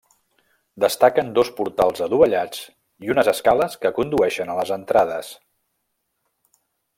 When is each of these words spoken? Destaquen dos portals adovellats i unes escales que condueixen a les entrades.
Destaquen 0.83 1.27
dos 1.35 1.51
portals 1.59 2.01
adovellats 2.05 2.63
i 3.09 3.13
unes 3.17 3.29
escales 3.35 3.77
que 3.85 3.93
condueixen 4.01 4.51
a 4.51 4.57
les 4.61 4.73
entrades. 4.79 5.31